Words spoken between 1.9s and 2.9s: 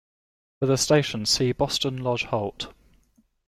Lodge Halt.